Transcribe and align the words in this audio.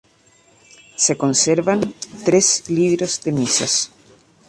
Se 0.95 1.15
conservan 1.15 1.93
tres 2.25 2.67
libros 2.71 3.21
de 3.23 3.31
misas. 3.33 3.91